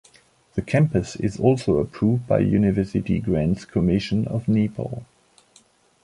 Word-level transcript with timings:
The 0.55 0.63
campus 0.63 1.15
is 1.15 1.39
also 1.39 1.77
approved 1.77 2.25
by 2.25 2.39
University 2.39 3.19
Grants 3.19 3.65
Commission 3.65 4.27
of 4.27 4.47
Nepal. 4.47 5.05